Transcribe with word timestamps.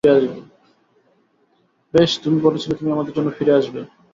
বেশ, 1.93 2.11
তুমি 2.23 2.37
বলেছিলে 2.41 2.75
তুমি 2.75 2.89
আমাদের 2.91 3.13
জন্য 3.13 3.29
ফিরে 3.37 3.53
আসবে। 3.53 3.81